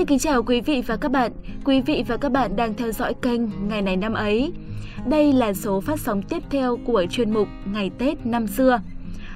Xin 0.00 0.06
kính 0.06 0.18
chào 0.18 0.42
quý 0.42 0.60
vị 0.60 0.82
và 0.86 0.96
các 0.96 1.10
bạn. 1.10 1.32
Quý 1.64 1.80
vị 1.80 2.04
và 2.08 2.16
các 2.16 2.32
bạn 2.32 2.56
đang 2.56 2.74
theo 2.74 2.92
dõi 2.92 3.14
kênh 3.14 3.40
Ngày 3.68 3.82
này 3.82 3.96
năm 3.96 4.14
ấy. 4.14 4.52
Đây 5.06 5.32
là 5.32 5.52
số 5.54 5.80
phát 5.80 6.00
sóng 6.00 6.22
tiếp 6.22 6.42
theo 6.50 6.78
của 6.86 7.04
chuyên 7.10 7.30
mục 7.30 7.48
Ngày 7.64 7.90
Tết 7.98 8.26
năm 8.26 8.46
xưa. 8.46 8.80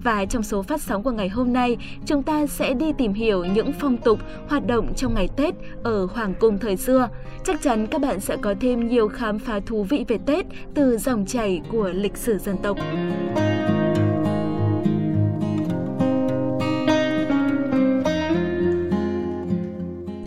Và 0.03 0.25
trong 0.25 0.43
số 0.43 0.63
phát 0.63 0.83
sóng 0.83 1.03
của 1.03 1.11
ngày 1.11 1.29
hôm 1.29 1.53
nay, 1.53 1.77
chúng 2.07 2.23
ta 2.23 2.47
sẽ 2.47 2.75
đi 2.75 2.93
tìm 2.99 3.13
hiểu 3.13 3.45
những 3.45 3.73
phong 3.81 3.97
tục, 3.97 4.19
hoạt 4.49 4.67
động 4.67 4.95
trong 4.95 5.15
ngày 5.15 5.29
Tết 5.37 5.55
ở 5.83 6.07
Hoàng 6.07 6.35
cung 6.41 6.59
thời 6.59 6.77
xưa. 6.77 7.09
Chắc 7.45 7.63
chắn 7.63 7.87
các 7.87 8.01
bạn 8.01 8.21
sẽ 8.21 8.37
có 8.37 8.55
thêm 8.61 8.89
nhiều 8.89 9.09
khám 9.09 9.39
phá 9.39 9.61
thú 9.67 9.85
vị 9.85 10.05
về 10.09 10.19
Tết 10.27 10.47
từ 10.75 10.99
dòng 10.99 11.27
chảy 11.27 11.61
của 11.73 11.89
lịch 11.89 12.17
sử 12.17 12.39
dân 12.39 12.57
tộc. 12.63 12.77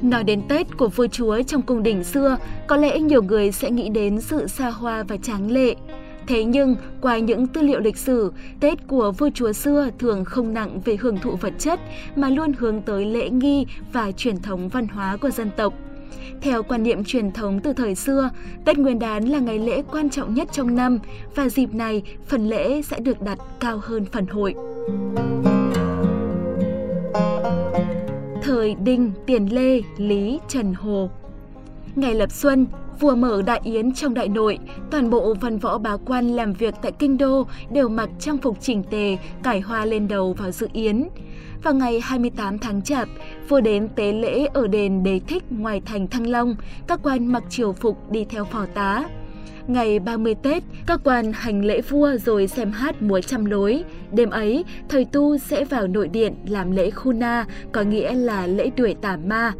Nói 0.07 0.23
đến 0.23 0.41
Tết 0.49 0.77
của 0.77 0.87
vua 0.87 1.07
chúa 1.07 1.43
trong 1.43 1.61
cung 1.61 1.83
đình 1.83 2.03
xưa, 2.03 2.37
có 2.67 2.77
lẽ 2.77 2.99
nhiều 2.99 3.23
người 3.23 3.51
sẽ 3.51 3.71
nghĩ 3.71 3.89
đến 3.89 4.21
sự 4.21 4.47
xa 4.47 4.69
hoa 4.69 5.03
và 5.03 5.17
tráng 5.17 5.51
lệ. 5.51 5.75
Thế 6.27 6.43
nhưng, 6.43 6.75
qua 7.01 7.17
những 7.17 7.47
tư 7.47 7.61
liệu 7.61 7.79
lịch 7.79 7.97
sử, 7.97 8.31
Tết 8.59 8.87
của 8.87 9.11
vua 9.11 9.29
chúa 9.33 9.53
xưa 9.53 9.89
thường 9.99 10.25
không 10.25 10.53
nặng 10.53 10.81
về 10.85 10.95
hưởng 10.95 11.17
thụ 11.17 11.35
vật 11.35 11.53
chất 11.59 11.79
mà 12.15 12.29
luôn 12.29 12.53
hướng 12.57 12.81
tới 12.81 13.05
lễ 13.05 13.29
nghi 13.29 13.65
và 13.93 14.11
truyền 14.11 14.41
thống 14.41 14.69
văn 14.69 14.87
hóa 14.87 15.17
của 15.17 15.29
dân 15.29 15.49
tộc. 15.57 15.73
Theo 16.41 16.63
quan 16.63 16.83
niệm 16.83 17.03
truyền 17.03 17.31
thống 17.31 17.59
từ 17.59 17.73
thời 17.73 17.95
xưa, 17.95 18.29
Tết 18.65 18.77
Nguyên 18.77 18.99
đán 18.99 19.23
là 19.23 19.39
ngày 19.39 19.59
lễ 19.59 19.81
quan 19.91 20.09
trọng 20.09 20.33
nhất 20.33 20.47
trong 20.51 20.75
năm 20.75 20.99
và 21.35 21.49
dịp 21.49 21.73
này 21.73 22.03
phần 22.25 22.49
lễ 22.49 22.81
sẽ 22.81 22.99
được 22.99 23.21
đặt 23.21 23.37
cao 23.59 23.79
hơn 23.83 24.05
phần 24.05 24.27
hội. 24.27 24.55
Thời 28.47 28.75
Đinh, 28.75 29.11
Tiền 29.25 29.53
Lê, 29.55 29.81
Lý, 29.97 30.39
Trần 30.47 30.73
Hồ 30.73 31.09
Ngày 31.95 32.15
lập 32.15 32.31
xuân, 32.31 32.67
vua 32.99 33.15
mở 33.15 33.41
đại 33.41 33.61
yến 33.63 33.93
trong 33.93 34.13
đại 34.13 34.27
nội, 34.27 34.59
toàn 34.91 35.09
bộ 35.09 35.33
văn 35.33 35.57
võ 35.57 35.77
bá 35.77 35.97
quan 36.05 36.27
làm 36.27 36.53
việc 36.53 36.73
tại 36.81 36.91
kinh 36.91 37.17
đô 37.17 37.47
đều 37.71 37.89
mặc 37.89 38.09
trang 38.19 38.37
phục 38.37 38.57
chỉnh 38.61 38.83
tề, 38.83 39.17
cải 39.43 39.61
hoa 39.61 39.85
lên 39.85 40.07
đầu 40.07 40.33
vào 40.33 40.51
dự 40.51 40.67
yến. 40.73 41.07
Vào 41.63 41.73
ngày 41.73 41.99
28 41.99 42.59
tháng 42.59 42.81
Chạp, 42.81 43.07
vua 43.49 43.61
đến 43.61 43.87
tế 43.95 44.13
lễ 44.13 44.45
ở 44.53 44.67
đền 44.67 45.03
Đế 45.03 45.19
Thích 45.27 45.43
ngoài 45.49 45.81
thành 45.85 46.07
Thăng 46.07 46.27
Long, 46.27 46.55
các 46.87 46.99
quan 47.03 47.27
mặc 47.27 47.43
triều 47.49 47.73
phục 47.73 48.11
đi 48.11 48.25
theo 48.25 48.45
phò 48.45 48.65
tá. 48.73 49.03
Ngày 49.67 49.99
30 49.99 50.35
Tết, 50.43 50.63
các 50.87 50.99
quan 51.03 51.31
hành 51.33 51.65
lễ 51.65 51.81
vua 51.81 52.17
rồi 52.17 52.47
xem 52.47 52.71
hát 52.71 53.01
múa 53.01 53.21
trăm 53.21 53.45
lối. 53.45 53.83
Đêm 54.11 54.29
ấy, 54.29 54.65
thời 54.89 55.05
tu 55.05 55.37
sẽ 55.37 55.65
vào 55.65 55.87
nội 55.87 56.07
điện 56.07 56.35
làm 56.47 56.71
lễ 56.71 56.89
khu 56.89 57.13
na, 57.13 57.45
có 57.71 57.81
nghĩa 57.81 58.13
là 58.13 58.47
lễ 58.47 58.69
đuổi 58.77 58.95
tà 59.01 59.17
ma. 59.25 59.53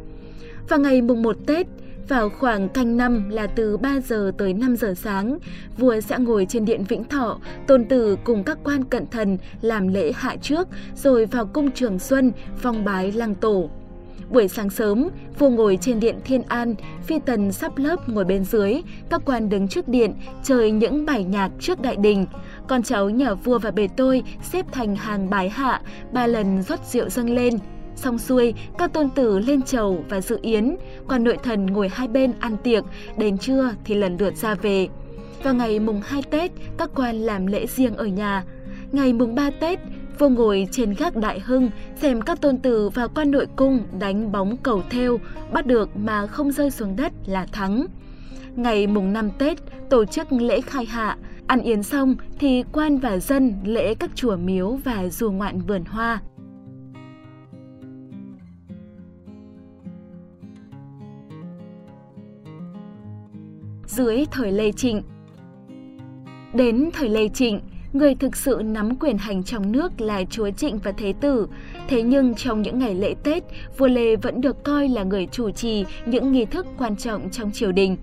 Vào 0.70 0.80
ngày 0.80 1.02
mùng 1.02 1.22
1 1.22 1.38
Tết, 1.48 1.68
vào 2.08 2.30
khoảng 2.30 2.70
canh 2.70 2.98
năm 2.98 3.30
là 3.30 3.48
từ 3.48 3.78
3 3.78 4.00
giờ 4.00 4.32
tới 4.38 4.54
5 4.54 4.76
giờ 4.76 4.94
sáng, 4.98 5.38
vua 5.78 6.00
sẽ 6.00 6.18
ngồi 6.20 6.46
trên 6.50 6.66
điện 6.66 6.84
Vĩnh 6.90 7.04
Thọ, 7.04 7.40
tôn 7.68 7.86
tử 7.86 8.18
cùng 8.24 8.44
các 8.44 8.58
quan 8.64 8.84
cận 8.84 9.08
thần 9.08 9.38
làm 9.62 9.88
lễ 9.88 10.12
hạ 10.16 10.36
trước, 10.42 10.68
rồi 10.96 11.26
vào 11.26 11.46
cung 11.46 11.72
Trường 11.72 12.00
Xuân, 12.00 12.32
phong 12.58 12.86
bái 12.86 13.12
lăng 13.12 13.36
tổ. 13.36 13.70
Buổi 14.30 14.48
sáng 14.48 14.70
sớm, 14.70 15.08
vua 15.40 15.50
ngồi 15.50 15.78
trên 15.82 16.00
điện 16.00 16.20
Thiên 16.26 16.42
An, 16.42 16.76
phi 17.04 17.20
tần 17.26 17.52
sắp 17.52 17.78
lớp 17.78 18.10
ngồi 18.10 18.26
bên 18.26 18.44
dưới, 18.44 18.82
các 19.10 19.22
quan 19.26 19.50
đứng 19.50 19.68
trước 19.68 19.88
điện, 19.88 20.14
chơi 20.44 20.72
những 20.72 21.06
bài 21.06 21.24
nhạc 21.24 21.52
trước 21.60 21.82
đại 21.82 21.96
đình. 21.96 22.26
Con 22.68 22.84
cháu 22.84 23.10
nhà 23.10 23.34
vua 23.34 23.60
và 23.60 23.72
bề 23.72 23.88
tôi 23.98 24.24
xếp 24.44 24.66
thành 24.72 24.96
hàng 24.96 25.30
bái 25.30 25.50
hạ, 25.50 25.82
ba 26.12 26.28
lần 26.28 26.62
rót 26.64 26.80
rượu 26.86 27.10
dâng 27.10 27.30
lên. 27.30 27.54
Xong 27.96 28.18
xuôi, 28.18 28.54
các 28.78 28.94
tôn 28.94 29.10
tử 29.10 29.40
lên 29.40 29.62
chầu 29.62 30.04
và 30.10 30.22
dự 30.22 30.40
yến, 30.42 30.76
còn 31.08 31.24
nội 31.24 31.38
thần 31.44 31.66
ngồi 31.66 31.90
hai 31.90 32.08
bên 32.08 32.34
ăn 32.40 32.58
tiệc, 32.64 32.84
đến 33.18 33.38
trưa 33.38 33.72
thì 33.86 33.96
lần 33.96 34.18
lượt 34.18 34.36
ra 34.36 34.56
về. 34.56 34.88
Vào 35.44 35.54
ngày 35.54 35.80
mùng 35.80 36.02
2 36.06 36.24
Tết, 36.30 36.52
các 36.78 36.90
quan 36.96 37.16
làm 37.16 37.48
lễ 37.48 37.66
riêng 37.68 37.96
ở 37.96 38.06
nhà. 38.06 38.44
Ngày 38.92 39.14
mùng 39.14 39.36
3 39.36 39.50
Tết, 39.50 39.80
vua 40.20 40.30
ngồi 40.30 40.68
trên 40.72 40.94
gác 40.94 41.16
đại 41.16 41.40
hưng 41.40 41.70
xem 41.96 42.22
các 42.22 42.42
tôn 42.42 42.58
tử 42.58 42.90
và 42.90 43.08
quan 43.08 43.32
nội 43.32 43.48
cung 43.56 43.84
đánh 44.00 44.32
bóng 44.32 44.58
cầu 44.58 44.84
theo, 44.90 45.20
bắt 45.52 45.66
được 45.66 45.98
mà 45.98 46.28
không 46.28 46.52
rơi 46.52 46.72
xuống 46.72 46.96
đất 46.96 47.14
là 47.26 47.46
thắng. 47.52 47.86
Ngày 48.56 48.88
mùng 48.88 49.14
năm 49.14 49.30
Tết, 49.38 49.58
tổ 49.90 50.06
chức 50.06 50.32
lễ 50.32 50.62
khai 50.62 50.86
hạ, 50.86 51.18
ăn 51.48 51.62
yến 51.62 51.84
xong 51.84 52.16
thì 52.40 52.64
quan 52.72 52.98
và 52.98 53.18
dân 53.18 53.54
lễ 53.64 53.94
các 53.94 54.12
chùa 54.16 54.36
miếu 54.36 54.80
và 54.84 55.10
du 55.10 55.32
ngoạn 55.32 55.62
vườn 55.62 55.86
hoa. 55.86 56.22
dưới 63.98 64.26
thời 64.32 64.52
Lê 64.52 64.72
Trịnh. 64.72 65.02
Đến 66.54 66.90
thời 66.94 67.10
Lê 67.10 67.28
Trịnh, 67.28 67.60
người 67.98 68.16
thực 68.16 68.36
sự 68.36 68.62
nắm 68.66 68.96
quyền 68.96 69.18
hành 69.18 69.44
trong 69.44 69.72
nước 69.72 70.02
là 70.02 70.24
chúa 70.30 70.50
Trịnh 70.50 70.78
và 70.78 70.92
Thế 70.92 71.14
Tử. 71.22 71.48
Thế 71.88 72.02
nhưng 72.02 72.36
trong 72.36 72.62
những 72.62 72.80
ngày 72.80 72.96
lễ 72.96 73.16
Tết, 73.24 73.44
vua 73.78 73.88
Lê 73.88 74.16
vẫn 74.16 74.42
được 74.42 74.64
coi 74.64 74.88
là 74.88 75.04
người 75.04 75.28
chủ 75.32 75.52
trì 75.52 75.86
những 76.06 76.32
nghi 76.32 76.46
thức 76.46 76.66
quan 76.78 76.96
trọng 76.96 77.30
trong 77.30 77.52
triều 77.52 77.72
đình. 77.72 77.98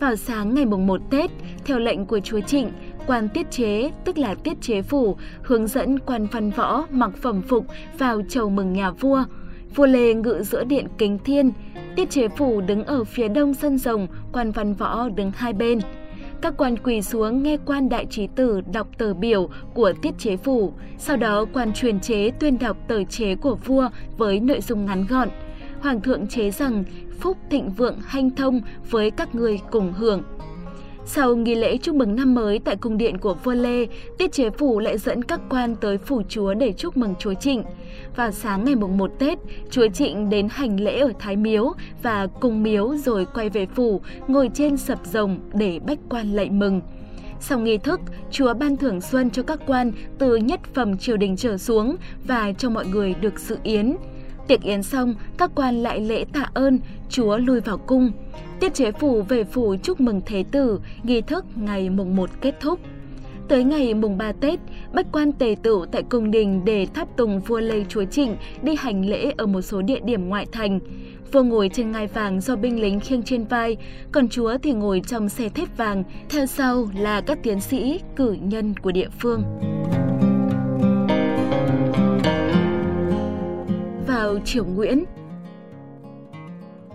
Vào 0.00 0.16
sáng 0.16 0.54
ngày 0.54 0.66
mùng 0.66 0.86
1 0.86 1.00
Tết, 1.10 1.30
theo 1.64 1.78
lệnh 1.78 2.06
của 2.06 2.20
chúa 2.20 2.40
Trịnh, 2.40 2.70
quan 3.06 3.28
tiết 3.28 3.50
chế, 3.50 3.90
tức 4.04 4.18
là 4.18 4.34
tiết 4.34 4.60
chế 4.60 4.82
phủ, 4.82 5.16
hướng 5.42 5.66
dẫn 5.66 5.98
quan 5.98 6.26
văn 6.32 6.50
võ 6.50 6.86
mặc 6.90 7.10
phẩm 7.16 7.42
phục 7.42 7.66
vào 7.98 8.22
chầu 8.28 8.50
mừng 8.50 8.72
nhà 8.72 8.90
vua– 8.90 9.24
Vua 9.74 9.86
Lê 9.86 10.14
ngự 10.14 10.42
giữa 10.42 10.64
điện 10.64 10.86
kính 10.98 11.18
thiên, 11.24 11.52
tiết 11.96 12.10
chế 12.10 12.28
phủ 12.28 12.60
đứng 12.60 12.84
ở 12.84 13.04
phía 13.04 13.28
đông 13.28 13.54
sân 13.54 13.78
rồng, 13.78 14.06
quan 14.32 14.50
văn 14.50 14.74
võ 14.74 15.08
đứng 15.08 15.32
hai 15.34 15.52
bên. 15.52 15.78
Các 16.42 16.54
quan 16.56 16.76
quỳ 16.78 17.02
xuống 17.02 17.42
nghe 17.42 17.56
quan 17.66 17.88
đại 17.88 18.06
trí 18.06 18.26
tử 18.26 18.60
đọc 18.72 18.88
tờ 18.98 19.14
biểu 19.14 19.48
của 19.74 19.92
tiết 20.02 20.18
chế 20.18 20.36
phủ, 20.36 20.72
sau 20.98 21.16
đó 21.16 21.44
quan 21.52 21.72
truyền 21.72 22.00
chế 22.00 22.30
tuyên 22.30 22.58
đọc 22.58 22.76
tờ 22.88 23.04
chế 23.04 23.34
của 23.34 23.54
vua 23.54 23.88
với 24.16 24.40
nội 24.40 24.60
dung 24.60 24.86
ngắn 24.86 25.06
gọn. 25.08 25.28
Hoàng 25.80 26.00
thượng 26.00 26.26
chế 26.26 26.50
rằng 26.50 26.84
phúc 27.20 27.36
thịnh 27.50 27.70
vượng 27.70 27.98
hanh 28.06 28.30
thông 28.30 28.60
với 28.90 29.10
các 29.10 29.34
người 29.34 29.60
cùng 29.70 29.92
hưởng. 29.92 30.22
Sau 31.12 31.36
nghi 31.36 31.54
lễ 31.54 31.78
chúc 31.78 31.94
mừng 31.94 32.16
năm 32.16 32.34
mới 32.34 32.58
tại 32.58 32.76
cung 32.76 32.98
điện 32.98 33.18
của 33.18 33.34
vua 33.34 33.52
Lê, 33.52 33.86
Tiết 34.18 34.32
Chế 34.32 34.50
Phủ 34.50 34.78
lại 34.78 34.98
dẫn 34.98 35.24
các 35.24 35.40
quan 35.48 35.76
tới 35.76 35.98
phủ 35.98 36.22
chúa 36.28 36.54
để 36.54 36.72
chúc 36.72 36.96
mừng 36.96 37.14
chúa 37.18 37.34
Trịnh. 37.34 37.62
Vào 38.16 38.30
sáng 38.30 38.64
ngày 38.64 38.74
mùng 38.74 38.98
1 38.98 39.10
Tết, 39.18 39.38
chúa 39.70 39.88
Trịnh 39.88 40.30
đến 40.30 40.48
hành 40.50 40.80
lễ 40.80 41.00
ở 41.00 41.12
Thái 41.18 41.36
Miếu 41.36 41.72
và 42.02 42.26
cung 42.26 42.62
miếu 42.62 42.96
rồi 42.96 43.26
quay 43.34 43.48
về 43.48 43.66
phủ, 43.66 44.00
ngồi 44.28 44.50
trên 44.54 44.76
sập 44.76 45.06
rồng 45.06 45.38
để 45.54 45.80
bách 45.86 45.98
quan 46.08 46.32
lạy 46.32 46.50
mừng. 46.50 46.80
Sau 47.40 47.58
nghi 47.58 47.78
thức, 47.78 48.00
chúa 48.30 48.54
ban 48.54 48.76
thưởng 48.76 49.00
xuân 49.00 49.30
cho 49.30 49.42
các 49.42 49.60
quan 49.66 49.92
từ 50.18 50.36
nhất 50.36 50.60
phẩm 50.74 50.98
triều 50.98 51.16
đình 51.16 51.36
trở 51.36 51.56
xuống 51.58 51.96
và 52.26 52.52
cho 52.58 52.70
mọi 52.70 52.86
người 52.86 53.14
được 53.14 53.38
sự 53.38 53.58
yến. 53.62 53.96
Tiệc 54.50 54.62
yến 54.62 54.82
xong, 54.82 55.14
các 55.38 55.50
quan 55.54 55.82
lại 55.82 56.00
lễ 56.00 56.24
tạ 56.32 56.50
ơn, 56.54 56.78
chúa 57.08 57.36
lui 57.36 57.60
vào 57.60 57.78
cung. 57.78 58.10
Tiết 58.60 58.74
chế 58.74 58.92
phủ 58.92 59.22
về 59.22 59.44
phủ 59.44 59.76
chúc 59.82 60.00
mừng 60.00 60.20
Thế 60.26 60.44
tử, 60.52 60.80
nghi 61.02 61.20
thức 61.20 61.44
ngày 61.56 61.90
mùng 61.90 62.16
1 62.16 62.30
kết 62.40 62.54
thúc. 62.60 62.80
Tới 63.48 63.64
ngày 63.64 63.94
mùng 63.94 64.18
3 64.18 64.32
Tết, 64.32 64.60
bách 64.92 65.06
quan 65.12 65.32
tề 65.32 65.56
tựu 65.62 65.86
tại 65.92 66.02
cung 66.02 66.30
đình 66.30 66.64
để 66.64 66.86
tháp 66.94 67.16
tùng 67.16 67.40
vua 67.40 67.60
Lê 67.60 67.84
Chúa 67.88 68.04
Trịnh 68.04 68.36
đi 68.62 68.74
hành 68.78 69.08
lễ 69.08 69.32
ở 69.36 69.46
một 69.46 69.62
số 69.62 69.82
địa 69.82 70.00
điểm 70.04 70.28
ngoại 70.28 70.46
thành. 70.52 70.80
Vua 71.32 71.42
ngồi 71.42 71.70
trên 71.72 71.92
ngai 71.92 72.06
vàng 72.06 72.40
do 72.40 72.56
binh 72.56 72.80
lính 72.80 73.00
khiêng 73.00 73.22
trên 73.22 73.44
vai, 73.44 73.76
còn 74.12 74.28
chúa 74.28 74.58
thì 74.62 74.72
ngồi 74.72 75.02
trong 75.06 75.28
xe 75.28 75.48
thép 75.48 75.76
vàng, 75.76 76.04
theo 76.28 76.46
sau 76.46 76.88
là 76.98 77.20
các 77.20 77.38
tiến 77.42 77.60
sĩ, 77.60 78.00
cử 78.16 78.36
nhân 78.40 78.74
của 78.82 78.92
địa 78.92 79.08
phương. 79.18 79.42
Vào 84.10 84.38
triều 84.44 84.64
Nguyễn, 84.64 85.04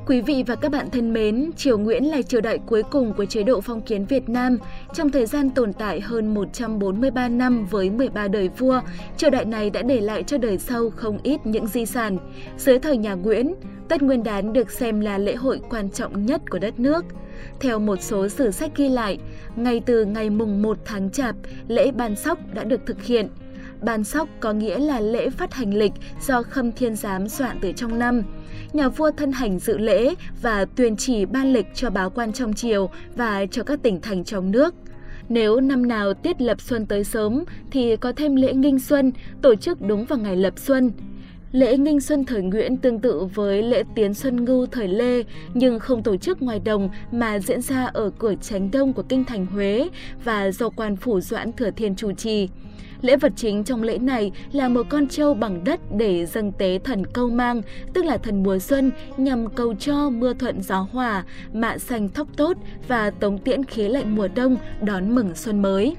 Quý 0.08 0.22
vị 0.22 0.44
và 0.48 0.56
các 0.56 0.72
bạn 0.72 0.90
thân 0.90 1.14
mến, 1.14 1.52
Triều 1.56 1.78
Nguyễn 1.78 2.04
là 2.04 2.22
triều 2.22 2.42
đại 2.42 2.60
cuối 2.66 2.84
cùng 2.84 3.14
của 3.14 3.26
chế 3.26 3.44
độ 3.44 3.62
phong 3.62 3.82
kiến 3.82 4.06
Việt 4.06 4.30
Nam. 4.30 4.58
Trong 4.94 5.10
thời 5.10 5.26
gian 5.26 5.50
tồn 5.50 5.74
tại 5.74 6.02
hơn 6.02 6.34
143 6.34 7.30
năm 7.30 7.66
với 7.66 7.90
13 7.90 8.28
đời 8.28 8.50
vua, 8.58 8.82
triều 9.18 9.30
đại 9.30 9.46
này 9.46 9.70
đã 9.70 9.82
để 9.82 10.02
lại 10.02 10.24
cho 10.24 10.38
đời 10.38 10.58
sau 10.58 10.90
không 10.90 11.18
ít 11.24 11.46
những 11.46 11.68
di 11.68 11.86
sản. 11.86 12.18
Dưới 12.58 12.80
thời 12.80 12.98
nhà 12.98 13.14
Nguyễn, 13.14 13.56
Tết 13.90 14.02
Nguyên 14.02 14.24
đán 14.24 14.54
được 14.54 14.72
xem 14.72 15.00
là 15.00 15.18
lễ 15.18 15.36
hội 15.36 15.62
quan 15.70 15.90
trọng 15.90 16.26
nhất 16.26 16.42
của 16.50 16.60
đất 16.60 16.80
nước. 16.80 17.06
Theo 17.60 17.80
một 17.80 18.02
số 18.02 18.28
sử 18.28 18.52
sách 18.52 18.72
ghi 18.76 18.90
lại, 18.90 19.18
ngay 19.56 19.82
từ 19.86 20.06
ngày 20.06 20.30
mùng 20.30 20.62
1 20.62 20.78
tháng 20.86 21.10
Chạp, 21.10 21.36
lễ 21.68 21.92
ban 21.92 22.16
sóc 22.16 22.40
đã 22.54 22.64
được 22.64 22.82
thực 22.86 23.04
hiện. 23.04 23.28
Ban 23.81 24.04
sóc 24.04 24.30
có 24.39 24.54
nghĩa 24.54 24.80
là 24.80 25.00
lễ 25.00 25.30
phát 25.30 25.54
hành 25.54 25.74
lịch 25.74 25.94
do 26.22 26.44
Khâm 26.44 26.72
Thiên 26.72 26.95
Giám 26.95 27.30
soạn 27.30 27.57
từ 27.62 27.72
trong 27.72 28.00
năm 28.00 28.24
nhà 28.74 28.89
vua 28.89 29.12
thân 29.12 29.31
hành 29.31 29.60
dự 29.60 29.77
lễ 29.77 30.16
và 30.42 30.66
tuyên 30.66 30.95
chỉ 30.95 31.25
ban 31.25 31.54
lịch 31.54 31.66
cho 31.74 31.89
báo 31.89 32.10
quan 32.10 32.33
trong 32.33 32.54
triều 32.54 32.89
và 33.16 33.45
cho 33.45 33.63
các 33.63 33.80
tỉnh 33.83 34.01
thành 34.01 34.24
trong 34.24 34.51
nước. 34.51 34.75
Nếu 35.30 35.60
năm 35.60 35.88
nào 35.88 36.13
tiết 36.13 36.42
lập 36.42 36.62
xuân 36.62 36.86
tới 36.86 37.04
sớm 37.04 37.44
thì 37.72 37.95
có 37.95 38.12
thêm 38.16 38.36
lễ 38.36 38.54
nghinh 38.54 38.80
xuân, 38.80 39.12
tổ 39.42 39.56
chức 39.56 39.81
đúng 39.81 40.06
vào 40.06 40.19
ngày 40.19 40.36
lập 40.36 40.54
xuân. 40.57 40.92
Lễ 41.56 41.78
nghinh 41.78 42.02
xuân 42.02 42.25
thời 42.25 42.42
Nguyễn 42.42 42.78
tương 42.78 43.00
tự 43.00 43.25
với 43.34 43.63
lễ 43.63 43.84
tiến 43.96 44.13
xuân 44.13 44.46
ngưu 44.46 44.66
thời 44.66 44.88
Lê 44.88 45.24
nhưng 45.54 45.80
không 45.80 46.04
tổ 46.04 46.18
chức 46.18 46.42
ngoài 46.42 46.60
đồng 46.60 46.90
mà 47.12 47.40
diễn 47.40 47.62
ra 47.62 47.86
ở 47.86 48.12
cửa 48.19 48.34
tránh 48.42 48.72
đông 48.72 48.94
của 48.94 49.04
kinh 49.04 49.24
thành 49.24 49.46
Huế 49.46 49.90
và 50.24 50.52
do 50.52 50.69
quan 50.69 50.96
phủ 50.96 51.22
Doãn 51.22 51.52
Thừa 51.52 51.72
Thiên 51.72 51.96
chủ 51.96 52.12
trì. 52.12 52.50
Lễ 53.02 53.18
vật 53.18 53.34
chính 53.36 53.63
trong 53.63 53.84
lễ 53.84 53.98
này 53.98 54.31
là 54.52 54.69
một 54.69 54.86
con 54.90 55.07
trâu 55.07 55.34
bằng 55.34 55.63
đất 55.63 55.80
để 55.98 56.25
dâng 56.25 56.52
tế 56.52 56.80
thần 56.84 57.06
câu 57.06 57.30
mang, 57.30 57.62
tức 57.94 58.06
là 58.06 58.18
thần 58.18 58.44
mùa 58.44 58.60
xuân, 58.60 58.92
nhằm 59.18 59.50
cầu 59.50 59.74
cho 59.75 60.10
mưa 60.10 60.34
thuận 60.34 60.62
gió 60.62 60.88
hòa, 60.92 61.24
mạ 61.54 61.78
xanh 61.78 62.10
thóc 62.10 62.28
tốt 62.38 62.58
và 62.88 63.10
tống 63.10 63.38
tiễn 63.38 63.63
khí 63.63 63.88
lạnh 63.88 64.16
mùa 64.16 64.28
đông 64.36 64.58
đón 64.81 65.16
mừng 65.16 65.36
xuân 65.36 65.62
mới. 65.62 65.96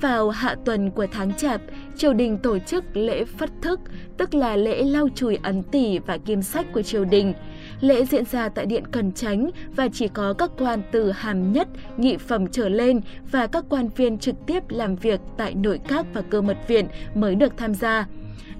Vào 0.00 0.30
hạ 0.30 0.56
tuần 0.64 0.90
của 0.90 1.06
tháng 1.12 1.34
Chạp, 1.34 1.60
triều 1.96 2.12
đình 2.12 2.38
tổ 2.38 2.58
chức 2.58 2.84
lễ 2.96 3.24
phất 3.24 3.50
thức, 3.62 3.80
tức 4.16 4.34
là 4.34 4.56
lễ 4.56 4.82
lau 4.82 5.08
chùi 5.14 5.38
ấn 5.42 5.62
tỷ 5.62 5.98
và 5.98 6.18
kim 6.18 6.42
sách 6.42 6.66
của 6.72 6.82
triều 6.82 7.04
đình. 7.04 7.34
Lễ 7.80 8.04
diễn 8.04 8.24
ra 8.24 8.48
tại 8.48 8.66
Điện 8.66 8.84
Cần 8.90 9.12
Chánh 9.12 9.50
và 9.76 9.88
chỉ 9.92 10.08
có 10.08 10.32
các 10.32 10.50
quan 10.58 10.82
từ 10.92 11.10
hàm 11.10 11.52
nhất, 11.52 11.68
nhị 11.96 12.16
phẩm 12.16 12.46
trở 12.46 12.68
lên 12.68 13.00
và 13.30 13.46
các 13.46 13.64
quan 13.68 13.88
viên 13.96 14.18
trực 14.18 14.34
tiếp 14.46 14.62
làm 14.68 14.96
việc 14.96 15.20
tại 15.36 15.54
nội 15.54 15.80
các 15.88 16.06
và 16.14 16.22
cơ 16.22 16.40
mật 16.40 16.56
viện 16.68 16.86
mới 17.14 17.34
được 17.34 17.52
tham 17.56 17.74
gia. 17.74 18.06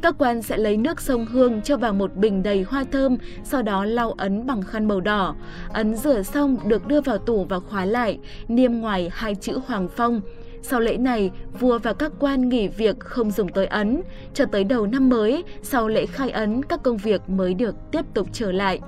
Các 0.02 0.14
quan 0.18 0.42
sẽ 0.42 0.56
lấy 0.56 0.76
nước 0.76 1.00
sông 1.00 1.26
Hương 1.26 1.62
cho 1.62 1.76
vào 1.76 1.92
một 1.92 2.16
bình 2.16 2.42
đầy 2.42 2.62
hoa 2.62 2.84
thơm, 2.92 3.16
sau 3.44 3.62
đó 3.62 3.84
lau 3.84 4.12
ấn 4.12 4.46
bằng 4.46 4.62
khăn 4.62 4.88
màu 4.88 5.00
đỏ. 5.00 5.34
Ấn 5.72 5.94
rửa 5.94 6.22
xong 6.22 6.56
được 6.64 6.86
đưa 6.86 7.00
vào 7.00 7.18
tủ 7.18 7.44
và 7.44 7.60
khóa 7.60 7.84
lại, 7.84 8.18
niêm 8.48 8.72
ngoài 8.72 9.10
hai 9.12 9.34
chữ 9.34 9.60
Hoàng 9.66 9.88
Phong. 9.96 10.20
Sau 10.62 10.80
lễ 10.80 10.96
này, 10.96 11.30
vua 11.60 11.78
và 11.78 11.92
các 11.92 12.12
quan 12.18 12.48
nghỉ 12.48 12.68
việc 12.68 13.00
không 13.00 13.30
dùng 13.30 13.48
tới 13.48 13.66
ấn. 13.66 14.02
Cho 14.34 14.44
tới 14.44 14.64
đầu 14.64 14.86
năm 14.86 15.08
mới, 15.08 15.44
sau 15.62 15.88
lễ 15.88 16.06
khai 16.06 16.30
ấn, 16.30 16.62
các 16.62 16.82
công 16.82 16.96
việc 16.96 17.30
mới 17.30 17.54
được 17.54 17.74
tiếp 17.92 18.04
tục 18.14 18.28
trở 18.32 18.52
lại. 18.52 18.80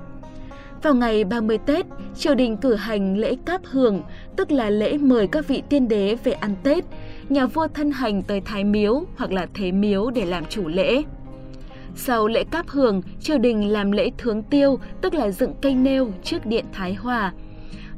Vào 0.83 0.93
ngày 0.93 1.23
30 1.23 1.57
Tết, 1.57 1.85
triều 2.15 2.35
đình 2.35 2.57
cử 2.57 2.75
hành 2.75 3.17
lễ 3.17 3.35
cáp 3.45 3.61
hưởng, 3.65 4.01
tức 4.35 4.51
là 4.51 4.69
lễ 4.69 4.97
mời 4.97 5.27
các 5.27 5.47
vị 5.47 5.63
tiên 5.69 5.87
đế 5.87 6.15
về 6.23 6.31
ăn 6.31 6.55
Tết. 6.63 6.85
Nhà 7.29 7.45
vua 7.45 7.67
thân 7.67 7.91
hành 7.91 8.23
tới 8.23 8.41
Thái 8.41 8.63
Miếu 8.63 9.03
hoặc 9.17 9.31
là 9.31 9.47
Thế 9.53 9.71
Miếu 9.71 10.09
để 10.09 10.25
làm 10.25 10.45
chủ 10.45 10.67
lễ. 10.67 11.03
Sau 11.95 12.27
lễ 12.27 12.43
cáp 12.43 12.67
hưởng, 12.67 13.01
triều 13.19 13.37
đình 13.37 13.71
làm 13.71 13.91
lễ 13.91 14.11
thướng 14.17 14.43
tiêu, 14.43 14.79
tức 15.01 15.13
là 15.13 15.31
dựng 15.31 15.53
cây 15.61 15.75
nêu 15.75 16.11
trước 16.23 16.45
điện 16.45 16.65
Thái 16.73 16.93
Hòa. 16.93 17.33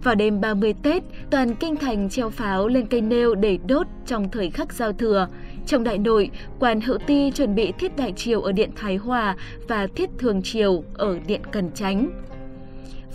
Vào 0.04 0.16
đêm 0.16 0.42
30 0.42 0.74
Tết, 0.84 1.04
toàn 1.30 1.56
kinh 1.56 1.76
thành 1.76 2.10
treo 2.10 2.30
pháo 2.30 2.68
lên 2.68 2.86
cây 2.88 3.02
nêu 3.02 3.36
để 3.36 3.58
đốt 3.68 3.88
trong 4.06 4.30
thời 4.32 4.50
khắc 4.50 4.74
giao 4.74 4.94
thừa. 4.94 5.28
Trong 5.66 5.84
đại 5.84 5.98
nội, 5.98 6.32
quan 6.60 6.82
hữu 6.82 6.98
ti 6.98 7.32
chuẩn 7.32 7.56
bị 7.56 7.72
thiết 7.72 7.98
đại 7.98 8.12
triều 8.12 8.42
ở 8.42 8.52
điện 8.52 8.70
Thái 8.76 8.96
Hòa 8.96 9.36
và 9.68 9.88
thiết 9.96 10.10
thường 10.18 10.42
triều 10.42 10.84
ở 10.94 11.20
điện 11.28 11.42
Cần 11.52 11.72
Chánh. 11.72 12.22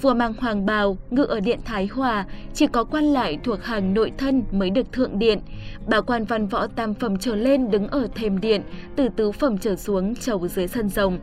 Vua 0.03 0.15
mang 0.15 0.35
hoàng 0.39 0.67
bào, 0.67 0.97
ngự 1.11 1.23
ở 1.23 1.41
điện 1.41 1.59
Thái 1.65 1.87
Hòa, 1.87 2.27
chỉ 2.55 2.67
có 2.67 2.85
quan 2.85 3.05
lại 3.05 3.39
thuộc 3.45 3.65
hàng 3.65 3.95
nội 3.95 4.13
thân 4.19 4.43
mới 4.53 4.71
được 4.71 4.93
thượng 4.93 5.19
điện. 5.19 5.41
Bảo 5.87 6.03
quan 6.03 6.25
văn 6.25 6.47
võ 6.47 6.67
tam 6.67 6.95
phẩm 6.95 7.19
trở 7.19 7.35
lên 7.35 7.71
đứng 7.71 7.89
ở 7.89 8.09
thềm 8.15 8.41
điện, 8.41 8.63
từ 8.97 9.09
tứ 9.17 9.33
phẩm 9.33 9.59
trở 9.59 9.77
xuống 9.77 10.15
chầu 10.15 10.49
dưới 10.49 10.69
sân 10.69 10.89
rồng. 10.89 11.19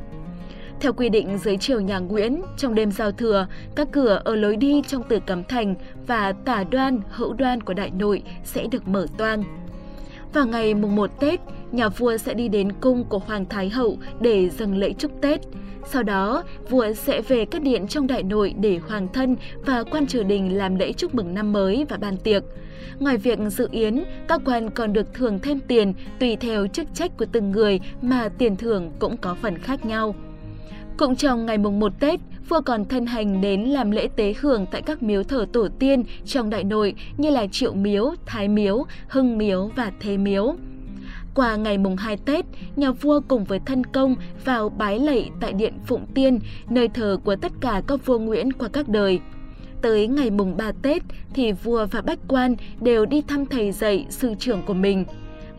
Theo 0.80 0.94
quy 0.94 1.10
định 1.10 1.38
dưới 1.38 1.57
triều 1.57 1.81
nhà 1.81 2.00
Nguyễn, 2.00 2.42
trong 2.57 2.75
đêm 2.75 2.92
giao 2.92 3.12
thừa, 3.12 3.48
các 3.75 3.88
cửa 3.92 4.22
ở 4.25 4.36
lối 4.36 4.56
đi 4.56 4.81
trong 4.88 5.04
tử 5.04 5.19
cấm 5.25 5.44
thành 5.44 5.75
và 6.07 6.33
tả 6.45 6.63
đoan, 6.63 7.00
hữu 7.10 7.33
đoan 7.33 7.62
của 7.62 7.74
đại 7.74 7.92
nội 7.92 8.24
sẽ 8.44 8.68
được 8.72 8.88
mở 8.88 9.07
toang. 9.18 9.44
Vào 10.33 10.45
ngày 10.45 10.74
mùng 10.74 10.95
1 10.95 11.19
Tết, 11.19 11.39
nhà 11.72 11.89
vua 11.89 12.18
sẽ 12.18 12.33
đi 12.33 12.48
đến 12.48 12.72
cung 12.72 13.04
của 13.04 13.19
Hoàng 13.19 13.45
Thái 13.45 13.69
Hậu 13.69 13.98
để 14.19 14.50
dâng 14.50 14.77
lễ 14.77 14.94
chúc 14.94 15.12
Tết. 15.22 15.42
Sau 15.92 16.04
đó, 16.04 16.44
vua 16.69 16.94
sẽ 16.94 17.22
về 17.22 17.45
các 17.45 17.62
điện 17.62 17.88
trong 17.88 18.07
đại 18.07 18.24
nội 18.24 18.54
để 18.60 18.80
hoàng 18.88 19.07
thân 19.13 19.36
và 19.66 19.83
quan 19.83 20.07
triều 20.07 20.24
đình 20.24 20.57
làm 20.57 20.75
lễ 20.75 20.94
chúc 20.94 21.16
mừng 21.16 21.33
năm 21.33 21.54
mới 21.54 21.86
và 21.89 21.98
ban 21.98 22.18
tiệc. 22.18 22.44
Ngoài 23.00 23.18
việc 23.18 23.39
dự 23.50 23.68
yến, 23.72 24.04
các 24.27 24.42
quan 24.45 24.69
còn 24.69 24.94
được 24.94 25.13
thưởng 25.13 25.39
thêm 25.39 25.60
tiền 25.60 25.94
tùy 26.19 26.36
theo 26.36 26.68
chức 26.68 26.88
trách 26.94 27.18
của 27.18 27.25
từng 27.31 27.51
người 27.51 27.80
mà 28.01 28.30
tiền 28.38 28.56
thưởng 28.56 28.92
cũng 29.00 29.18
có 29.18 29.36
phần 29.42 29.57
khác 29.57 29.86
nhau. 29.86 30.16
Cũng 30.97 31.15
trong 31.15 31.45
ngày 31.45 31.57
mùng 31.57 31.80
1 31.80 32.00
Tết, 32.00 32.19
vua 32.50 32.62
còn 32.62 32.86
thân 32.86 33.06
hành 33.06 33.42
đến 33.42 33.62
làm 33.62 33.92
lễ 33.92 34.07
tế 34.15 34.33
hưởng 34.39 34.65
tại 34.71 34.81
các 34.81 35.03
miếu 35.03 35.24
thờ 35.24 35.45
tổ 35.53 35.68
tiên 35.80 36.03
trong 36.25 36.50
đại 36.50 36.63
nội 36.63 36.94
như 37.18 37.30
là 37.30 37.47
Triệu 37.47 37.74
Miếu, 37.74 38.13
Thái 38.25 38.47
Miếu, 38.47 38.86
Hưng 39.07 39.38
Miếu 39.38 39.71
và 39.75 39.92
Thế 40.00 40.18
Miếu. 40.18 40.56
Qua 41.33 41.56
ngày 41.56 41.77
mùng 41.77 41.95
2 41.95 42.18
Tết, 42.18 42.45
nhà 42.75 42.92
vua 42.92 43.21
cùng 43.27 43.44
với 43.44 43.59
thân 43.65 43.83
công 43.83 44.15
vào 44.45 44.69
bái 44.69 45.00
lạy 45.00 45.31
tại 45.42 45.53
điện 45.53 45.74
Phụng 45.86 46.06
Tiên, 46.13 46.39
nơi 46.69 46.88
thờ 46.88 47.18
của 47.24 47.36
tất 47.36 47.51
cả 47.62 47.81
các 47.88 48.06
vua 48.06 48.19
Nguyễn 48.19 48.53
qua 48.53 48.69
các 48.74 48.89
đời. 48.89 49.19
Tới 49.81 50.07
ngày 50.07 50.30
mùng 50.30 50.57
3 50.57 50.71
Tết 50.81 51.03
thì 51.33 51.51
vua 51.51 51.86
và 51.91 52.01
bách 52.01 52.19
quan 52.27 52.56
đều 52.81 53.06
đi 53.06 53.21
thăm 53.21 53.45
thầy 53.45 53.71
dạy 53.71 54.06
sư 54.09 54.33
trưởng 54.39 54.62
của 54.65 54.74
mình. 54.74 55.06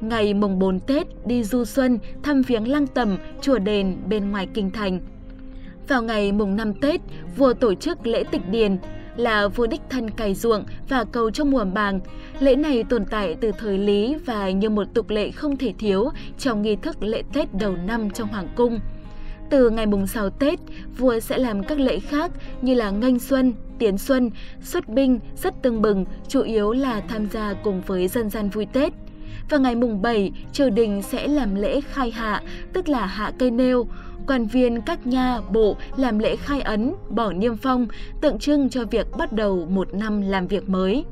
Ngày 0.01 0.35
mùng 0.35 0.59
4 0.59 0.81
Tết 0.81 1.27
đi 1.27 1.43
du 1.43 1.65
xuân 1.65 1.99
thăm 2.23 2.43
viếng 2.43 2.69
lăng 2.69 2.87
tầm, 2.87 3.17
chùa 3.41 3.59
đền 3.59 3.97
bên 4.09 4.31
ngoài 4.31 4.49
kinh 4.55 4.71
thành. 4.71 5.01
Vào 5.89 6.03
ngày 6.03 6.33
mùng 6.33 6.57
5 6.57 6.75
Tết, 6.75 7.01
vua 7.37 7.53
tổ 7.53 7.75
chức 7.75 8.07
lễ 8.07 8.25
tịch 8.31 8.49
điền, 8.51 8.77
là 9.17 9.49
vua 9.49 9.67
đích 9.67 9.81
thân 9.91 10.11
cày 10.11 10.35
ruộng 10.35 10.65
và 10.89 11.05
cầu 11.05 11.31
cho 11.31 11.45
mùa 11.45 11.65
màng. 11.65 12.01
Lễ 12.41 12.57
này 12.57 12.85
tồn 12.85 13.05
tại 13.05 13.37
từ 13.41 13.53
thời 13.59 13.79
Lý 13.79 14.17
và 14.27 14.51
như 14.51 14.71
một 14.71 14.87
tục 14.95 15.11
lệ 15.11 15.31
không 15.31 15.57
thể 15.57 15.73
thiếu 15.79 16.11
trong 16.39 16.63
nghi 16.63 16.77
thức 16.77 17.03
lễ 17.03 17.23
Tết 17.33 17.55
đầu 17.55 17.77
năm 17.77 18.11
trong 18.11 18.29
Hoàng 18.29 18.49
cung. 18.57 18.81
Từ 19.51 19.71
ngày 19.71 19.87
mùng 19.87 20.07
6 20.07 20.31
Tết, 20.31 20.59
vua 20.99 21.21
sẽ 21.21 21.39
làm 21.39 21.63
các 21.63 21.81
lễ 21.81 22.01
khác 22.01 22.31
như 22.63 22.75
là 22.75 22.91
nghênh 22.91 23.19
xuân, 23.19 23.53
tiến 23.79 23.99
xuân, 23.99 24.31
xuất 24.61 24.89
binh, 24.89 25.21
rất 25.37 25.63
tưng 25.63 25.83
bừng, 25.83 26.05
chủ 26.29 26.43
yếu 26.43 26.73
là 26.73 27.01
tham 27.01 27.27
gia 27.27 27.53
cùng 27.53 27.83
với 27.87 28.09
dân 28.09 28.31
gian 28.31 28.49
vui 28.51 28.67
Tết. 28.73 28.93
Vào 29.51 29.61
ngày 29.61 29.75
mùng 29.75 30.03
7, 30.03 30.33
triều 30.53 30.71
đình 30.71 31.03
sẽ 31.03 31.29
làm 31.29 31.55
lễ 31.55 31.81
khai 31.81 32.11
hạ, 32.11 32.43
tức 32.73 32.89
là 32.89 33.07
hạ 33.07 33.33
cây 33.39 33.51
nêu. 33.51 33.87
Quan 34.27 34.47
viên 34.47 34.81
các 34.81 35.07
nha, 35.07 35.41
bộ 35.53 35.77
làm 35.97 36.19
lễ 36.19 36.37
khai 36.37 36.61
ấn, 36.61 36.95
bỏ 37.09 37.33
niêm 37.33 37.57
phong, 37.57 37.87
tượng 38.21 38.39
trưng 38.39 38.69
cho 38.69 38.85
việc 38.85 39.07
bắt 39.19 39.33
đầu 39.33 39.67
một 39.71 39.95
năm 39.95 40.21
làm 40.21 40.47
việc 40.47 40.69
mới. 40.69 41.05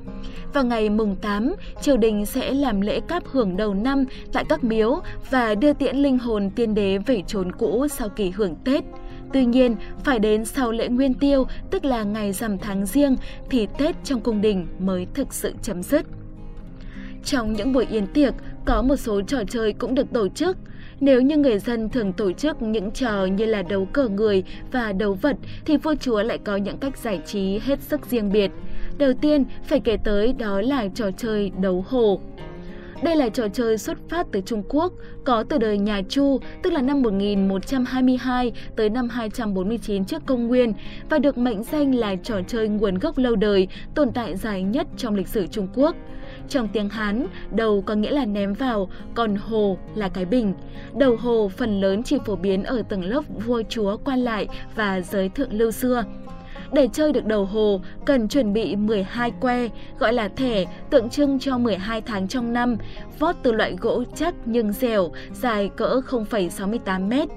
Vào 0.53 0.65
ngày 0.65 0.91
mùng 0.91 1.17
8, 1.17 1.55
triều 1.83 1.97
đình 1.97 2.27
sẽ 2.27 2.51
làm 2.51 2.81
lễ 2.81 3.01
cáp 3.01 3.27
hưởng 3.27 3.57
đầu 3.57 3.75
năm 3.75 4.05
tại 4.33 4.45
các 4.49 4.65
miếu 4.65 5.01
và 5.31 5.55
đưa 5.55 5.73
tiễn 5.73 5.97
linh 5.97 6.19
hồn 6.19 6.51
tiên 6.51 6.75
đế 6.75 6.99
về 6.99 7.23
chốn 7.27 7.53
cũ 7.53 7.87
sau 7.89 8.09
kỳ 8.09 8.31
hưởng 8.31 8.55
Tết. 8.65 8.85
Tuy 9.33 9.45
nhiên, 9.45 9.77
phải 10.05 10.19
đến 10.19 10.45
sau 10.45 10.73
lễ 10.73 10.89
Nguyên 10.89 11.15
Tiêu, 11.15 11.47
tức 11.71 11.85
là 11.85 12.03
ngày 12.03 12.33
rằm 12.33 12.59
tháng 12.59 12.87
riêng, 12.87 13.17
thì 13.51 13.69
Tết 13.79 13.97
trong 14.05 14.21
cung 14.21 14.41
đình 14.41 14.67
mới 14.79 15.07
thực 15.15 15.35
sự 15.35 15.55
chấm 15.63 15.83
dứt. 15.83 16.07
Trong 17.25 17.53
những 17.53 17.73
buổi 17.73 17.87
yến 17.91 18.07
tiệc, 18.07 18.35
có 18.65 18.83
một 18.83 18.97
số 18.97 19.21
trò 19.23 19.39
chơi 19.49 19.73
cũng 19.73 19.95
được 19.95 20.13
tổ 20.13 20.29
chức. 20.29 20.57
Nếu 21.05 21.21
như 21.21 21.37
người 21.37 21.59
dân 21.59 21.89
thường 21.89 22.13
tổ 22.13 22.33
chức 22.33 22.63
những 22.63 22.91
trò 22.91 23.25
như 23.25 23.45
là 23.45 23.63
đấu 23.63 23.89
cờ 23.93 24.09
người 24.09 24.45
và 24.73 24.93
đấu 24.93 25.15
vật, 25.15 25.37
thì 25.65 25.77
vua 25.77 25.95
chúa 26.01 26.23
lại 26.23 26.39
có 26.45 26.57
những 26.57 26.79
cách 26.79 26.99
giải 26.99 27.21
trí 27.27 27.59
hết 27.59 27.81
sức 27.81 28.07
riêng 28.07 28.33
biệt. 28.33 28.51
Đầu 28.99 29.13
tiên 29.13 29.45
phải 29.65 29.81
kể 29.81 29.97
tới 30.05 30.33
đó 30.33 30.61
là 30.61 30.89
trò 30.95 31.11
chơi 31.17 31.53
đấu 31.61 31.85
hồ. 31.89 32.21
Đây 33.03 33.17
là 33.17 33.29
trò 33.29 33.49
chơi 33.49 33.79
xuất 33.79 33.99
phát 34.09 34.27
từ 34.33 34.41
Trung 34.41 34.63
Quốc, 34.69 34.93
có 35.25 35.43
từ 35.43 35.59
đời 35.59 35.79
nhà 35.79 36.03
Chu, 36.09 36.41
tức 36.63 36.73
là 36.73 36.83
năm 36.83 37.03
1122 37.03 38.53
tới 38.77 38.91
năm 38.91 39.09
249 39.09 40.05
trước 40.05 40.23
công 40.27 40.49
nguyên 40.49 40.73
và 41.11 41.19
được 41.19 41.39
mệnh 41.39 41.63
danh 41.63 41.95
là 41.95 42.15
trò 42.23 42.41
chơi 42.47 42.69
nguồn 42.69 42.99
gốc 42.99 43.19
lâu 43.19 43.37
đời, 43.37 43.69
tồn 43.95 44.13
tại 44.13 44.37
dài 44.37 44.63
nhất 44.63 44.87
trong 44.97 45.15
lịch 45.15 45.29
sử 45.29 45.47
Trung 45.47 45.69
Quốc. 45.75 45.97
Trong 46.49 46.69
tiếng 46.69 46.89
Hán, 46.89 47.27
đầu 47.51 47.83
có 47.87 47.95
nghĩa 47.95 48.11
là 48.11 48.25
ném 48.25 48.53
vào, 48.53 48.89
còn 49.15 49.37
hồ 49.37 49.79
là 49.95 50.09
cái 50.09 50.25
bình. 50.25 50.55
Đầu 50.95 51.17
hồ 51.17 51.51
phần 51.57 51.81
lớn 51.81 52.03
chỉ 52.03 52.19
phổ 52.27 52.37
biến 52.37 52.65
ở 52.65 52.83
tầng 52.89 53.05
lớp 53.05 53.23
vua 53.47 53.63
chúa 53.69 53.97
quan 53.97 54.19
lại 54.19 54.49
và 54.75 55.01
giới 55.01 55.29
thượng 55.29 55.53
lưu 55.53 55.71
xưa. 55.71 56.05
Để 56.73 56.89
chơi 56.93 57.13
được 57.13 57.27
đầu 57.27 57.45
hồ, 57.45 57.81
cần 58.05 58.29
chuẩn 58.29 58.53
bị 58.53 58.77
12 58.77 59.31
que, 59.31 59.69
gọi 59.99 60.13
là 60.13 60.29
thẻ, 60.29 60.65
tượng 60.91 61.11
trưng 61.11 61.39
cho 61.39 61.59
12 61.59 62.01
tháng 62.01 62.29
trong 62.29 62.53
năm, 62.53 62.77
vót 63.19 63.37
từ 63.43 63.53
loại 63.53 63.77
gỗ 63.81 64.05
chắc 64.15 64.35
nhưng 64.45 64.73
dẻo, 64.73 65.11
dài 65.33 65.71
cỡ 65.77 66.01
0,68 66.09 67.09
mét. 67.09 67.29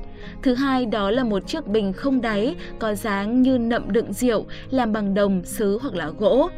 Thứ 0.43 0.53
hai 0.53 0.85
đó 0.85 1.11
là 1.11 1.23
một 1.23 1.47
chiếc 1.47 1.67
bình 1.67 1.93
không 1.93 2.21
đáy, 2.21 2.55
có 2.79 2.95
dáng 2.95 3.41
như 3.41 3.57
nậm 3.57 3.91
đựng 3.91 4.13
rượu, 4.13 4.45
làm 4.69 4.93
bằng 4.93 5.13
đồng, 5.13 5.41
sứ 5.43 5.79
hoặc 5.81 5.95
là 5.95 6.09
gỗ. 6.19 6.49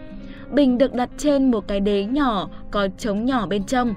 Bình 0.52 0.78
được 0.78 0.94
đặt 0.94 1.10
trên 1.18 1.52
một 1.52 1.68
cái 1.68 1.80
đế 1.80 2.06
nhỏ 2.06 2.50
có 2.72 2.88
trống 2.98 3.26
nhỏ 3.26 3.48
bên 3.48 3.64
trong. 3.64 3.94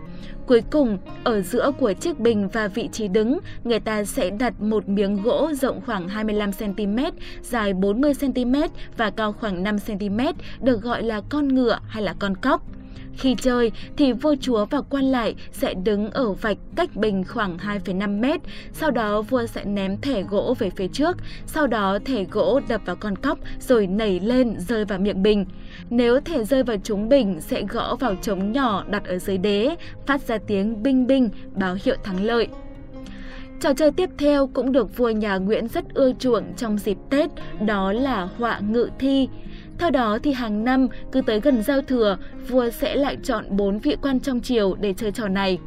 Cuối 0.47 0.63
cùng, 0.71 0.99
ở 1.25 1.41
giữa 1.41 1.73
của 1.79 1.93
chiếc 1.93 2.21
bình 2.21 2.49
và 2.49 2.69
vị 2.69 2.89
trí 2.93 3.09
đứng, 3.09 3.39
người 3.65 3.81
ta 3.81 4.05
sẽ 4.05 4.31
đặt 4.31 4.61
một 4.61 4.89
miếng 4.89 5.23
gỗ 5.23 5.53
rộng 5.53 5.81
khoảng 5.87 6.09
25cm, 6.09 7.13
dài 7.43 7.75
40cm 7.75 8.69
và 8.97 9.11
cao 9.11 9.33
khoảng 9.33 9.65
5cm, 9.65 10.33
được 10.61 10.83
gọi 10.83 11.03
là 11.03 11.21
con 11.29 11.49
ngựa 11.49 11.79
hay 11.89 12.03
là 12.03 12.15
con 12.19 12.37
cóc. 12.37 12.63
Khi 13.19 13.37
chơi 13.41 13.73
thì 13.97 14.13
vua 14.13 14.35
chúa 14.41 14.65
và 14.65 14.81
quan 14.81 15.05
lại 15.05 15.35
sẽ 15.53 15.75
đứng 15.75 16.11
ở 16.11 16.33
vạch 16.33 16.57
cách 16.77 16.97
bình 16.97 17.25
khoảng 17.25 17.57
2,5 17.57 18.21
mét, 18.21 18.41
sau 18.73 18.91
đó 18.91 19.23
vua 19.23 19.47
sẽ 19.47 19.65
ném 19.65 20.01
thẻ 20.01 20.23
gỗ 20.23 20.55
về 20.59 20.71
phía 20.71 20.89
trước, 20.89 21.17
sau 21.47 21.67
đó 21.67 21.99
thẻ 22.05 22.25
gỗ 22.25 22.61
đập 22.69 22.81
vào 22.85 22.97
con 22.97 23.17
cóc 23.17 23.39
rồi 23.61 23.87
nảy 23.87 24.21
lên 24.21 24.55
rơi 24.59 24.85
vào 24.85 24.99
miệng 24.99 25.23
bình. 25.23 25.47
Nếu 25.91 26.21
thẻ 26.21 26.45
rơi 26.45 26.63
vào 26.63 26.77
trúng 26.85 27.09
bình 27.09 27.41
sẽ 27.41 27.63
gõ 27.63 27.97
vào 27.97 28.15
trống 28.15 28.53
nhỏ 28.53 28.85
đặt 28.91 29.05
ở 29.05 29.19
dưới 29.19 29.39
đế, 29.39 29.77
phát 30.07 30.21
ra 30.21 30.39
tiếng 30.47 30.83
binh 30.83 31.07
binh 31.07 31.29
báo 31.55 31.77
hiệu 31.85 31.97
thắng 32.05 32.25
lợi. 32.25 32.49
Trò 33.61 33.75
chơi 33.75 33.91
tiếp 33.91 34.11
theo 34.19 34.47
cũng 34.47 34.73
được 34.73 34.97
vua 34.97 35.11
nhà 35.11 35.37
Nguyễn 35.37 35.69
rất 35.69 35.95
ưa 35.95 36.13
chuộng 36.19 36.45
trong 36.57 36.79
dịp 36.79 36.99
Tết, 37.11 37.31
đó 37.67 37.93
là 37.93 38.29
họa 38.39 38.61
ngự 38.69 38.89
thi. 38.99 39.29
Theo 39.83 39.91
đó 39.91 40.19
thì 40.23 40.33
hàng 40.33 40.65
năm 40.65 40.89
cứ 41.13 41.21
tới 41.27 41.41
gần 41.41 41.63
giao 41.63 41.81
thừa, 41.83 42.17
vua 42.49 42.71
sẽ 42.71 42.97
lại 42.97 43.17
chọn 43.23 43.45
4 43.51 43.79
vị 43.79 43.97
quan 44.03 44.21
trong 44.21 44.41
triều 44.41 44.75
để 44.75 44.95
chơi 44.97 45.13
trò 45.13 45.29
này. 45.29 45.59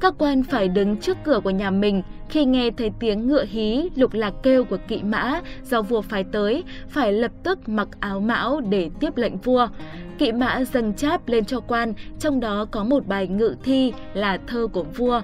Các 0.00 0.14
quan 0.18 0.42
phải 0.42 0.68
đứng 0.68 0.96
trước 0.96 1.16
cửa 1.24 1.40
của 1.44 1.50
nhà 1.50 1.70
mình 1.70 2.02
khi 2.28 2.44
nghe 2.44 2.70
thấy 2.70 2.90
tiếng 3.00 3.28
ngựa 3.28 3.44
hí, 3.44 3.88
lục 3.94 4.14
lạc 4.14 4.34
kêu 4.42 4.64
của 4.64 4.78
kỵ 4.88 5.02
mã 5.02 5.40
do 5.64 5.82
vua 5.82 6.00
phái 6.00 6.24
tới, 6.24 6.64
phải 6.88 7.12
lập 7.12 7.30
tức 7.42 7.68
mặc 7.68 7.88
áo 8.00 8.20
mão 8.20 8.60
để 8.60 8.90
tiếp 9.00 9.16
lệnh 9.16 9.36
vua. 9.36 9.68
Kỵ 10.18 10.32
mã 10.32 10.64
dâng 10.72 10.94
cháp 10.94 11.28
lên 11.28 11.44
cho 11.44 11.60
quan, 11.60 11.92
trong 12.18 12.40
đó 12.40 12.66
có 12.70 12.84
một 12.84 13.06
bài 13.06 13.28
ngự 13.28 13.56
thi 13.64 13.92
là 14.14 14.38
thơ 14.46 14.66
của 14.72 14.84
vua. 14.84 15.20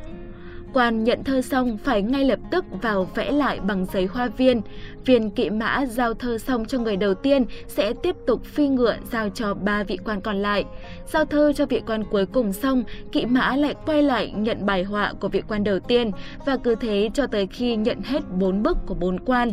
Quan 0.74 1.04
nhận 1.04 1.24
thơ 1.24 1.42
xong 1.42 1.76
phải 1.76 2.02
ngay 2.02 2.24
lập 2.24 2.38
tức 2.50 2.64
vào 2.82 3.04
vẽ 3.14 3.30
lại 3.30 3.60
bằng 3.60 3.86
giấy 3.92 4.06
hoa 4.06 4.28
viên. 4.36 4.60
Viên 5.04 5.30
kỵ 5.30 5.50
mã 5.50 5.86
giao 5.86 6.14
thơ 6.14 6.38
xong 6.38 6.64
cho 6.64 6.78
người 6.78 6.96
đầu 6.96 7.14
tiên 7.14 7.44
sẽ 7.68 7.92
tiếp 8.02 8.16
tục 8.26 8.44
phi 8.44 8.68
ngựa 8.68 8.96
giao 9.12 9.28
cho 9.28 9.54
ba 9.54 9.82
vị 9.84 9.98
quan 10.04 10.20
còn 10.20 10.36
lại. 10.36 10.64
Giao 11.06 11.24
thơ 11.24 11.52
cho 11.56 11.66
vị 11.66 11.82
quan 11.86 12.04
cuối 12.04 12.26
cùng 12.26 12.52
xong, 12.52 12.84
kỵ 13.12 13.26
mã 13.26 13.56
lại 13.56 13.74
quay 13.86 14.02
lại 14.02 14.32
nhận 14.36 14.66
bài 14.66 14.82
họa 14.82 15.12
của 15.20 15.28
vị 15.28 15.42
quan 15.48 15.64
đầu 15.64 15.80
tiên 15.80 16.10
và 16.46 16.56
cứ 16.56 16.74
thế 16.74 17.10
cho 17.14 17.26
tới 17.26 17.46
khi 17.46 17.76
nhận 17.76 18.00
hết 18.00 18.20
bốn 18.38 18.62
bức 18.62 18.78
của 18.86 18.94
bốn 18.94 19.20
quan. 19.20 19.52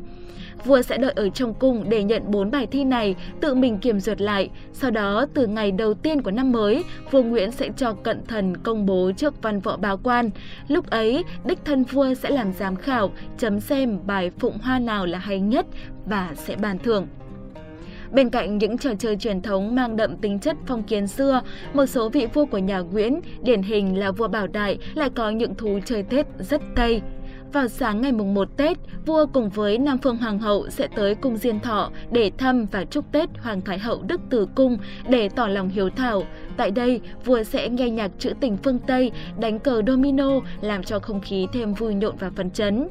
Vua 0.66 0.82
sẽ 0.82 0.98
đợi 0.98 1.14
ở 1.16 1.30
trong 1.30 1.54
cung 1.54 1.90
để 1.90 2.04
nhận 2.04 2.32
bốn 2.32 2.52
bài 2.52 2.68
thi 2.72 2.84
này, 2.84 3.16
tự 3.42 3.56
mình 3.56 3.78
kiểm 3.78 4.00
duyệt 4.00 4.22
lại. 4.22 4.50
Sau 4.74 4.92
đó, 4.92 5.26
từ 5.34 5.48
ngày 5.48 5.72
đầu 5.72 5.94
tiên 5.94 6.22
của 6.22 6.32
năm 6.32 6.52
mới, 6.52 6.84
vua 7.12 7.24
Nguyễn 7.24 7.52
sẽ 7.52 7.70
cho 7.78 7.94
cận 7.94 8.26
thần 8.26 8.58
công 8.58 8.86
bố 8.86 9.12
trước 9.18 9.42
văn 9.42 9.60
võ 9.60 9.78
báo 9.78 9.98
quan. 10.04 10.30
Lúc 10.68 10.90
ấy, 10.90 11.24
đích 11.46 11.66
thân 11.66 11.84
vua 11.84 12.14
sẽ 12.14 12.30
làm 12.30 12.54
giám 12.54 12.76
khảo, 12.76 13.12
chấm 13.38 13.60
xem 13.60 14.00
bài 14.06 14.32
phụng 14.40 14.58
hoa 14.58 14.80
nào 14.80 15.06
là 15.06 15.20
hay 15.20 15.40
nhất 15.40 15.66
và 16.06 16.30
sẽ 16.36 16.56
bàn 16.56 16.78
thưởng. 16.80 17.08
Bên 18.12 18.30
cạnh 18.30 18.58
những 18.58 18.78
trò 18.78 18.90
chơi 19.00 19.16
truyền 19.16 19.42
thống 19.42 19.76
mang 19.76 19.96
đậm 19.96 20.18
tính 20.18 20.40
chất 20.40 20.58
phong 20.68 20.84
kiến 20.84 21.08
xưa, 21.08 21.42
một 21.74 21.86
số 21.86 22.10
vị 22.10 22.28
vua 22.34 22.46
của 22.46 22.58
nhà 22.58 22.80
Nguyễn, 22.80 23.22
điển 23.42 23.62
hình 23.62 24.00
là 24.00 24.12
vua 24.12 24.28
Bảo 24.28 24.48
Đại, 24.48 24.78
lại 24.94 25.10
có 25.16 25.30
những 25.30 25.56
thú 25.56 25.80
chơi 25.86 26.04
Tết 26.04 26.28
rất 26.40 26.62
Tây. 26.76 27.02
Vào 27.54 27.68
sáng 27.68 28.02
ngày 28.02 28.12
mùng 28.12 28.34
1 28.34 28.58
Tết, 28.58 28.78
vua 29.06 29.26
cùng 29.34 29.50
với 29.50 29.78
Nam 29.78 29.98
Phương 29.98 30.18
Hoàng 30.18 30.40
hậu 30.40 30.70
sẽ 30.70 30.88
tới 30.96 31.16
cung 31.16 31.38
Diên 31.38 31.60
Thọ 31.60 31.92
để 32.12 32.32
thăm 32.38 32.66
và 32.72 32.86
chúc 32.86 33.12
Tết 33.12 33.30
Hoàng 33.38 33.62
Thái 33.62 33.80
hậu 33.80 34.02
Đức 34.08 34.22
Từ 34.30 34.48
Cung 34.56 34.78
để 35.10 35.30
tỏ 35.30 35.48
lòng 35.48 35.70
hiếu 35.70 35.90
thảo. 35.90 36.24
Tại 36.58 36.72
đây, 36.72 37.02
vua 37.26 37.44
sẽ 37.44 37.70
nghe 37.70 37.90
nhạc 37.90 38.12
trữ 38.20 38.30
tình 38.40 38.58
phương 38.58 38.80
Tây, 38.80 39.12
đánh 39.40 39.60
cờ 39.60 39.82
domino 39.88 40.30
làm 40.62 40.84
cho 40.84 41.00
không 41.00 41.22
khí 41.22 41.48
thêm 41.54 41.74
vui 41.74 41.94
nhộn 41.94 42.16
và 42.20 42.30
phấn 42.36 42.52
chấn. 42.52 42.88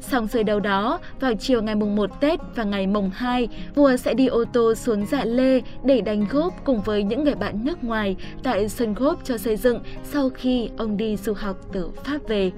Xong 0.00 0.26
rồi 0.26 0.44
đầu 0.44 0.60
đó, 0.60 0.98
vào 1.20 1.32
chiều 1.34 1.62
ngày 1.62 1.74
mùng 1.74 1.96
1 1.96 2.20
Tết 2.20 2.40
và 2.54 2.64
ngày 2.64 2.86
mùng 2.86 3.10
2, 3.14 3.48
vua 3.74 3.96
sẽ 3.96 4.14
đi 4.14 4.26
ô 4.26 4.44
tô 4.52 4.74
xuống 4.74 5.06
Dạ 5.06 5.24
Lê 5.24 5.60
để 5.84 6.00
đánh 6.00 6.26
góp 6.30 6.64
cùng 6.64 6.80
với 6.80 7.02
những 7.02 7.24
người 7.24 7.34
bạn 7.34 7.64
nước 7.64 7.84
ngoài 7.84 8.16
tại 8.42 8.68
sân 8.68 8.94
góp 8.94 9.24
cho 9.24 9.38
xây 9.38 9.56
dựng 9.56 9.80
sau 10.04 10.30
khi 10.30 10.70
ông 10.78 10.96
đi 10.96 11.16
du 11.16 11.32
học 11.32 11.56
từ 11.72 11.90
Pháp 12.04 12.18
về. 12.28 12.52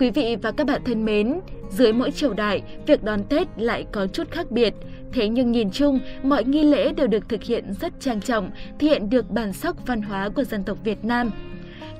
Quý 0.00 0.10
vị 0.10 0.36
và 0.42 0.52
các 0.52 0.66
bạn 0.66 0.82
thân 0.84 1.04
mến, 1.04 1.40
dưới 1.70 1.92
mỗi 1.92 2.10
triều 2.10 2.32
đại, 2.32 2.62
việc 2.86 3.04
đón 3.04 3.24
Tết 3.24 3.48
lại 3.56 3.86
có 3.92 4.06
chút 4.06 4.30
khác 4.30 4.50
biệt. 4.50 4.74
Thế 5.12 5.28
nhưng 5.28 5.52
nhìn 5.52 5.70
chung, 5.70 6.00
mọi 6.22 6.44
nghi 6.44 6.64
lễ 6.64 6.92
đều 6.92 7.06
được 7.06 7.28
thực 7.28 7.42
hiện 7.42 7.74
rất 7.80 7.92
trang 8.00 8.20
trọng, 8.20 8.50
thể 8.78 8.88
hiện 8.88 9.10
được 9.10 9.30
bản 9.30 9.52
sắc 9.52 9.86
văn 9.86 10.02
hóa 10.02 10.28
của 10.28 10.44
dân 10.44 10.64
tộc 10.64 10.78
Việt 10.84 11.04
Nam. 11.04 11.30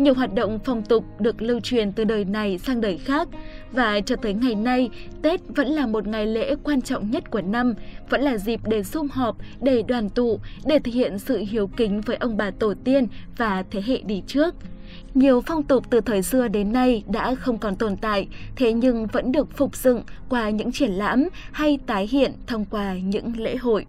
Nhiều 0.01 0.15
hoạt 0.15 0.35
động 0.35 0.59
phong 0.65 0.83
tục 0.83 1.05
được 1.21 1.43
lưu 1.43 1.61
truyền 1.61 1.93
từ 1.93 2.05
đời 2.05 2.25
này 2.25 2.59
sang 2.59 2.81
đời 2.81 2.99
khác 2.99 3.29
và 3.73 4.01
cho 4.01 4.17
tới 4.17 4.35
ngày 4.35 4.55
nay, 4.55 4.91
Tết 5.23 5.41
vẫn 5.57 5.69
là 5.69 5.87
một 5.87 6.07
ngày 6.07 6.27
lễ 6.27 6.55
quan 6.63 6.83
trọng 6.83 7.11
nhất 7.11 7.31
của 7.31 7.41
năm, 7.41 7.75
vẫn 8.09 8.21
là 8.21 8.39
dịp 8.39 8.61
để 8.65 8.83
sum 8.83 9.09
họp, 9.09 9.37
để 9.61 9.83
đoàn 9.83 10.09
tụ, 10.09 10.41
để 10.65 10.79
thể 10.79 10.93
hiện 10.93 11.19
sự 11.19 11.45
hiếu 11.49 11.67
kính 11.67 12.01
với 12.01 12.17
ông 12.17 12.37
bà 12.37 12.51
tổ 12.51 12.75
tiên 12.85 13.07
và 13.37 13.65
thế 13.71 13.83
hệ 13.87 14.01
đi 14.05 14.23
trước. 14.27 14.55
Nhiều 15.15 15.41
phong 15.41 15.63
tục 15.63 15.85
từ 15.91 16.01
thời 16.01 16.23
xưa 16.23 16.49
đến 16.49 16.73
nay 16.73 17.05
đã 17.09 17.35
không 17.35 17.59
còn 17.59 17.77
tồn 17.77 17.97
tại, 17.97 18.29
thế 18.57 18.73
nhưng 18.73 19.07
vẫn 19.07 19.33
được 19.33 19.57
phục 19.57 19.77
dựng 19.77 20.03
qua 20.29 20.51
những 20.51 20.73
triển 20.73 20.91
lãm 20.91 21.29
hay 21.53 21.79
tái 21.87 22.09
hiện 22.11 22.33
thông 22.47 22.65
qua 22.65 22.95
những 22.95 23.33
lễ 23.37 23.57
hội. 23.57 23.87